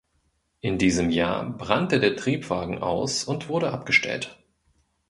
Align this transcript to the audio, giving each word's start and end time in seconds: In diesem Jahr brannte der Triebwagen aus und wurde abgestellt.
In 0.61 0.79
diesem 0.79 1.11
Jahr 1.11 1.47
brannte 1.55 1.99
der 1.99 2.15
Triebwagen 2.15 2.79
aus 2.79 3.23
und 3.23 3.49
wurde 3.49 3.71
abgestellt. 3.71 4.35